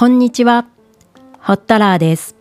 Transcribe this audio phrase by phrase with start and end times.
[0.00, 0.64] こんにちは、
[1.40, 2.34] ホッタラーです。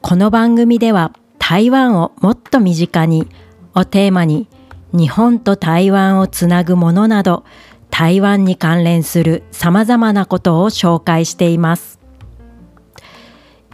[0.00, 3.26] この番組では台湾をもっと身近に
[3.74, 4.46] をテーマに
[4.92, 7.42] 日本と台湾をつなぐものなど
[7.90, 11.98] 台湾に関連する様々なことを紹介しています。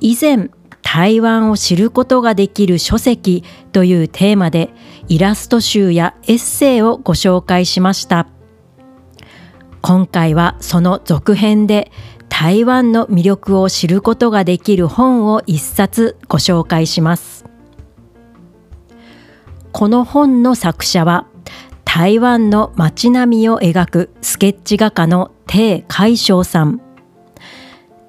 [0.00, 0.48] 以前、
[0.80, 4.70] 台湾を知ることができる書籍というテーマで
[5.08, 8.28] イラスト集やエッセイをご紹介しました。
[9.82, 11.92] 今回はその続編で
[12.28, 17.44] 台湾の魅力を知ることができる本を一冊ご紹介します。
[19.72, 21.26] この本の作者は
[21.84, 26.80] 台湾の街並みを描くスケッチ画家の鄭海章さん。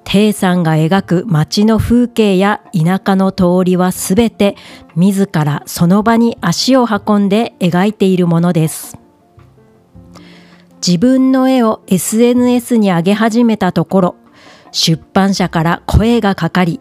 [0.04, 4.56] 鄭さんが描く街の風景や田舎の通りはすべて
[4.96, 8.99] 自らその場に足を運んで描いているものです。
[10.86, 14.16] 自分の絵を SNS に上げ始めたところ、
[14.72, 16.80] 出版社から声がかかり、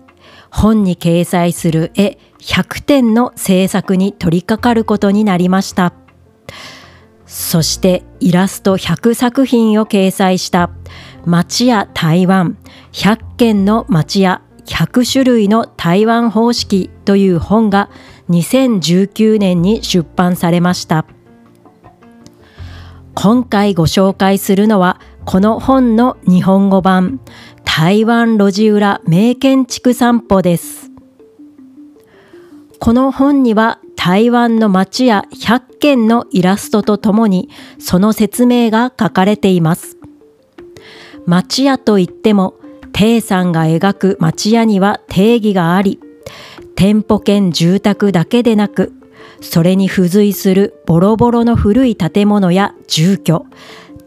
[0.49, 5.93] 本に掲載する絵100点の制作に取り掛かることになりました。
[7.25, 10.71] そしてイラスト100作品を掲載した
[11.25, 12.57] 街や台湾
[12.91, 17.89] 100件の街や100種類の台湾方式という本が
[18.29, 21.05] 2019年に出版されました。
[23.21, 27.19] 今回ご紹介するのはこの本の日本語版
[27.65, 30.89] 台湾路地裏名建築散歩です。
[32.79, 39.97] この本には台湾の街や100件のイラストとともにその説明が書かれています。
[41.25, 42.53] 町屋といっても、
[42.93, 45.99] 鄭さんが描く町屋には定義があり、
[46.77, 48.93] 店舗兼住宅だけでなく、
[49.41, 53.45] それに付随するボロボロの古い建物や住居、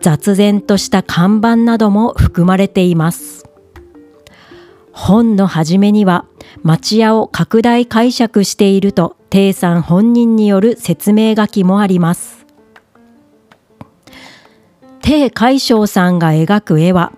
[0.01, 3.45] 雑然とした看板なども含まれています。
[4.93, 6.27] 本の初めには
[6.63, 12.47] 町屋を拡大解釈していると鄭さん本人による説明書きもあります。
[15.01, 17.13] 鄭海章さんが描く絵は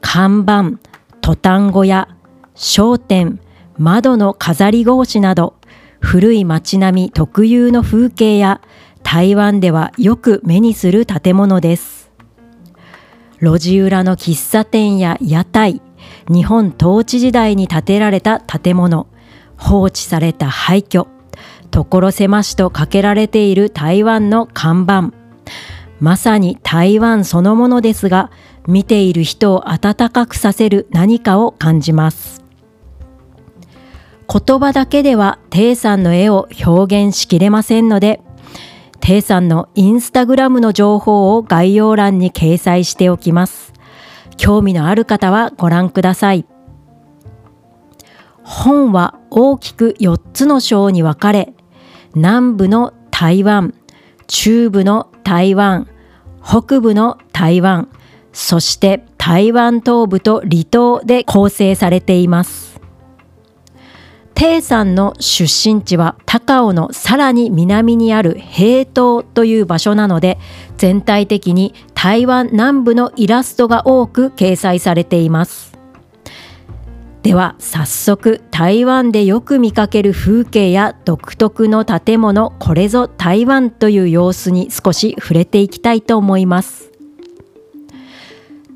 [0.00, 0.78] 看板、
[1.20, 2.08] トタン小屋、
[2.54, 3.40] 商店、
[3.76, 5.54] 窓の飾り格子など
[6.00, 8.60] 古い街並み特有の風景や
[9.02, 12.10] 台湾ではよく目にする建物です。
[13.40, 15.80] 路地裏の喫茶店や屋台、
[16.28, 19.06] 日本統治時代に建てられた建物、
[19.56, 21.06] 放置された廃墟、
[21.70, 25.12] 所狭しとかけられている台湾の看板、
[26.00, 28.30] まさに台湾そのものですが、
[28.66, 32.39] 見ている人を温かくさせる何かを感じます。
[34.32, 38.20] 言葉だけでは鄭さんの絵を表現しきれませんので、
[39.00, 43.72] 鄭さんのインスタグラムの情報を概要欄に掲載しておきます。
[44.36, 46.46] 興味のある方はご覧ください。
[48.44, 51.52] 本は大きく4つの章に分かれ、
[52.14, 53.74] 南部の台湾、
[54.28, 55.88] 中部の台湾、
[56.40, 57.88] 北部の台湾、
[58.32, 62.69] そして台湾東部と離島で構成されています。
[64.40, 70.38] 鄭さんの出身地は高尾のさらに南にある平島という場所なので
[70.78, 75.78] 全体的に台湾南部のイラストが多く掲載されています。
[77.22, 86.90] では早速台湾でよく見かける風景や独特の建物これぞ台湾という様子に少し触れていきたいと思います。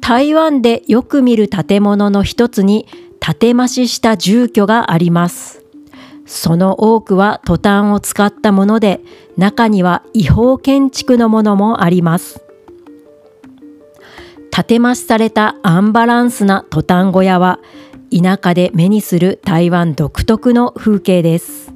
[0.03, 2.87] 台湾でよく見る建物の一つに
[3.25, 5.65] 建て増しした住居があります。
[6.27, 9.01] その多くはトタンを使ったもので、
[9.39, 12.43] 中には違法建築のものもあります。
[14.51, 17.61] 建て増しされたアンバランスなトタン小屋は、
[18.13, 21.73] 田舎で目にする台湾独特の風景です。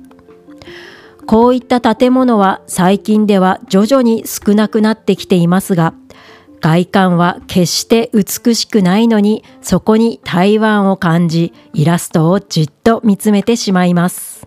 [1.27, 5.95] こういった建物は最近では徐々に少なくなってきていますが、
[6.60, 14.46] 外観は決して美しくないのに、そこに台湾を感じ、イラストをじっと見つめてしまいます。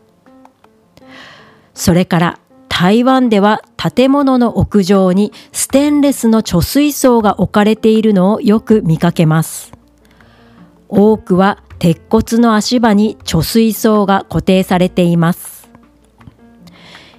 [1.74, 9.72] それから、台湾では建物の屋上にステンレスの貯水槽が置かれているのをよく見かけます。
[10.90, 15.70] 多くは鉄骨の足場に貯水槽が固定されています。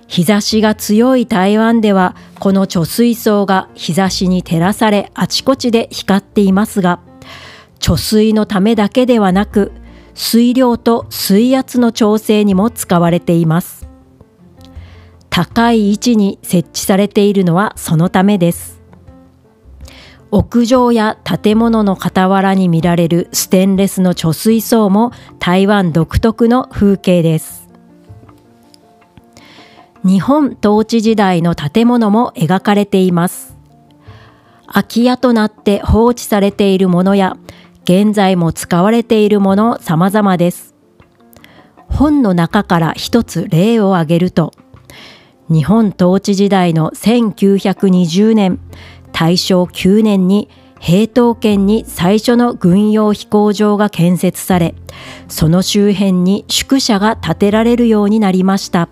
[0.09, 6.99] 日差しが強い台湾ではこの貯水槽が日差しに照らされあちこちで光っていますが
[7.79, 9.71] 貯水のためだけではなく
[10.15, 13.89] 水量と水圧の調整にも使われています
[15.31, 18.83] 高い位置に設置されているのはそのためです
[20.33, 27.62] 屋上や建物の傍らに見られるステンレスの貯水槽も台湾独特の風景です。
[30.05, 33.57] 日本統治時代の建物も描かれています。
[34.67, 37.37] 空き家となって放置されているものや、
[37.85, 40.75] 現在も使われているもの様々です。
[41.89, 44.53] 本の中から一つ例を挙げると、
[45.49, 48.59] 日本統治時代の1920年、
[49.13, 50.49] 大正9年に
[50.81, 54.75] 平東県に最初の軍用飛行場が建設され、
[55.29, 58.89] その周辺に宿舎が建てられるようになりました。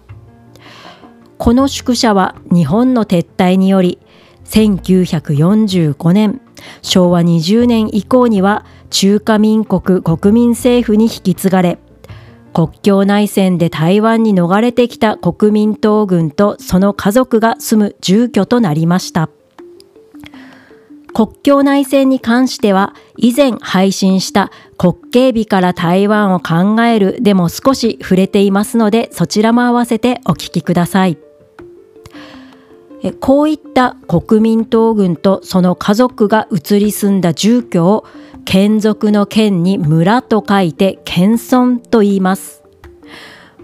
[1.41, 3.99] この宿舎は日本の撤退により、
[4.45, 6.43] 1945年、
[6.83, 11.79] 昭和20年以降には中華民国国民政府に引き継がれ、
[12.53, 19.31] 国境内戦で台湾に逃れてきた国民党軍とその家族が住む住居となりました。
[21.15, 31.30] 国境内戦に関しては以前配信した国慶日から台湾を考えるでも少し触れていますのでそちらも合わせてお聞きください。
[33.21, 38.05] こういった国民党軍とその家族が移り住んだ住居を
[38.45, 42.63] 眷属の県に村と書いて県村と言います。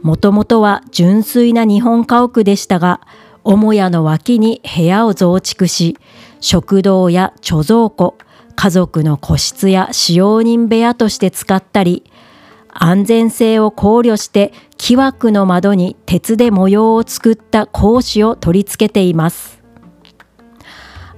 [0.02, 3.00] もともとは純粋な日本家屋でしたが、
[3.44, 5.98] 母屋の脇に部屋を増築し、
[6.40, 8.16] 食堂や貯蔵庫、
[8.54, 12.04] 家族の個室や使用人部屋として使ったり、
[12.68, 14.52] 安全性を考慮して
[14.86, 19.60] 木枠の窓に鉄で模様を作った格子を取り付けています。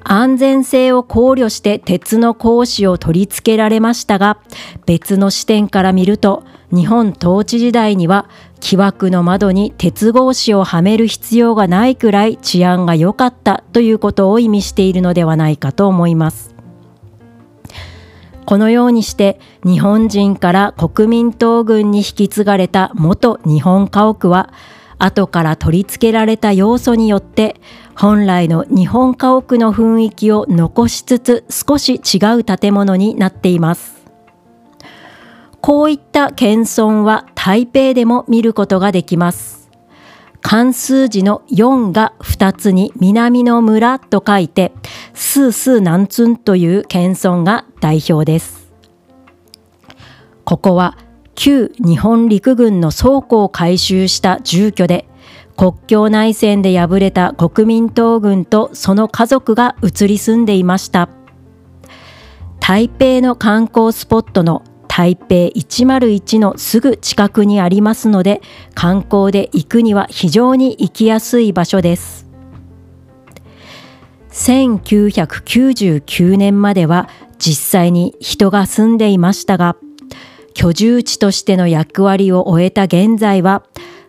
[0.02, 4.38] 安全性を考慮して鉄の格子を取り付けられましたが、
[4.86, 16.57] 別の視点から見ると、日本統治時代には木枠の窓に鉄格子をはめる必要がないくらい治安が良かったということを意味しているのではないかと思います。
[18.48, 24.54] このようにして日本人から国民党軍に引き継がれた元日本家屋は
[24.98, 27.60] 後から取り付けられた要素によって
[27.94, 33.98] 本来の日本家屋の雰囲気を残しつつ少し違う建物になっています。
[35.60, 39.57] こういった謙遜は台北でも見ることができます。
[40.40, 44.72] 漢数字の4が2つに南の村と書いて、
[45.14, 48.68] スースー南ツンという謙遜が代表です。
[50.44, 50.96] ここは
[51.34, 55.06] 旧日本陸軍の倉庫を改修した住居で、
[55.56, 61.08] 国境内戦で敗れた国民党軍とその家族が移り住んでいました。
[62.60, 64.62] 台北の観光スポットの
[64.98, 68.42] 台北101のすぐ近くにありますので
[68.74, 72.26] 観光で行くには非常に行きやすい場所です。
[74.32, 77.08] 1999年までは
[77.38, 79.76] 実際に人が住んでいましたが
[80.54, 83.62] 居住地としての役割を終えた現在は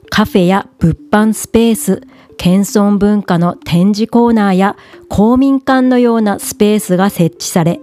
[0.10, 2.02] カフェや物販スペース
[2.38, 4.76] 謙遜文化の展示コーナーや
[5.08, 7.80] 公民館のようなスペースが設置され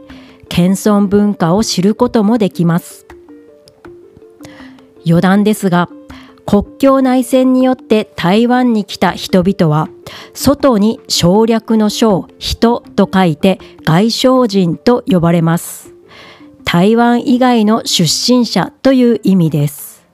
[0.48, 3.06] 謙遜文化を知ることもできます。
[5.06, 5.88] 余談ですが、
[6.46, 9.88] 国境内戦によって台湾に来た人々は、
[10.32, 15.92] 外に省略の省、人と書いて外省人と呼ばれます。
[16.64, 20.06] 台湾以外の出身者という意味です。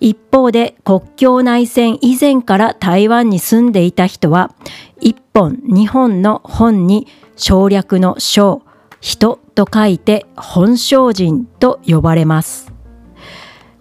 [0.00, 4.54] 一方で国境内戦以前から台湾に住んでいた人は、
[5.00, 7.06] 一本日本の本に
[7.36, 8.62] 省略の省、
[9.00, 12.72] 人と書いて本省人と呼ばれます。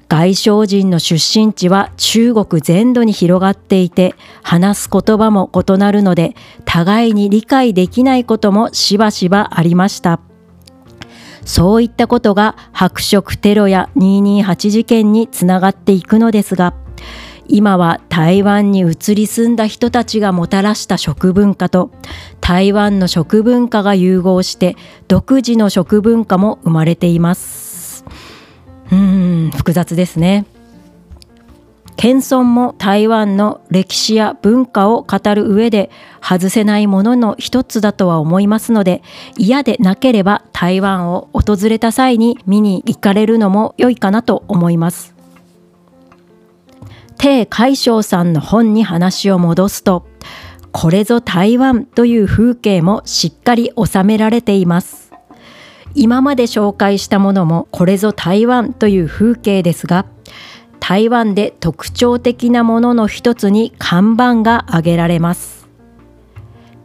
[0.10, 6.34] 外省人の出身地は中国全土に広がっていて話す言葉も異なるので
[6.64, 10.22] 互いに理解できないこともしばしばありました。
[11.44, 16.74] そういったことが白色テロや228事件につながっていくのですが
[17.48, 21.92] 今は台湾に移り住んだ人たちがもたらした食文化と
[22.42, 24.76] 台湾の食文化が融合して
[25.08, 28.06] 独自の食文化も生まれています。
[28.92, 30.46] うん複雑ですね。
[31.98, 35.90] 謙遜も台湾の歴史や文化を語る上で
[36.22, 39.02] 外せないものの一つだとは思いますので
[39.36, 45.17] 嫌でなければ台湾を訪れた際に見に行かれるのも良いかなと思います。
[47.18, 50.06] 鄭海将さんの本に話を戻すと、
[50.72, 55.12] これぞ台湾という風景もしっかり収められています。
[55.96, 60.06] 今まで紹介したものもこれぞ台湾という風景ですが、
[60.80, 65.68] 台湾で特徴的なものの一つに看板が挙げられます。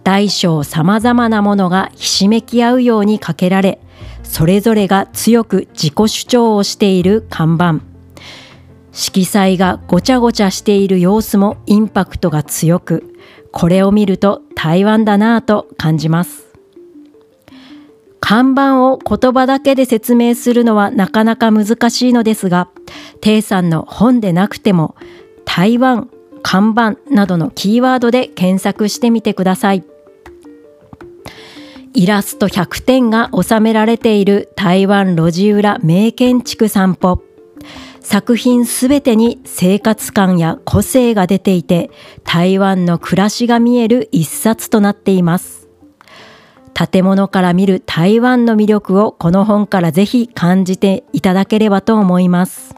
[0.03, 3.81] 大小様々なものがひしめき合うようにかけられ、
[4.23, 7.92] それぞれが強く自己主張をしている看板。
[8.93, 13.15] 色彩がごちゃごちゃしている様子もインパクトが強く、
[13.51, 16.47] これを見ると台湾だなぁと感じます。
[18.21, 22.69] 看板を言葉だけで説明するのはなかなか難しいのですが、
[23.21, 24.95] テイさんの本でなくても、
[25.45, 26.09] 台湾、
[26.43, 29.85] 看板などのキーワードで検索してみてください。
[31.95, 37.23] イラスト100点が収められている台湾路地裏名建築散歩。
[38.03, 41.91] 作品すべてに生活感や個性が出ていて、
[42.25, 45.69] 台湾の暮らしが見える一冊となっています。
[46.75, 52.75] 建物から見る台湾の魅力をこの本からぜひ感じていただければと思います。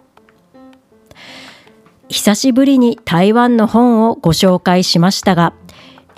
[2.08, 5.54] 久しぶりに台湾の本をご紹介しましたが、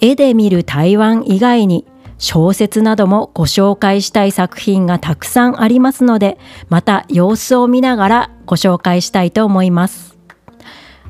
[0.00, 1.86] 絵で見る台湾以外に
[2.18, 10.16] 小説などもご紹介したい作品がたくさんありますので、また様子を見ながらご紹介したいと思います。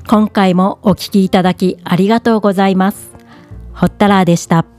[0.09, 3.13] 今回もお聴きいただきありがとうございます。
[3.73, 4.76] ほったらーでした。